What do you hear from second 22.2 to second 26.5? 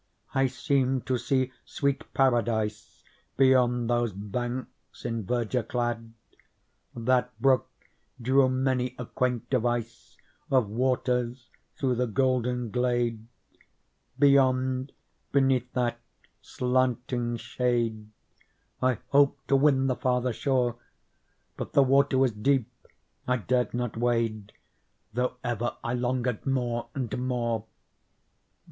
deep; I dared not wade, Though ever I longed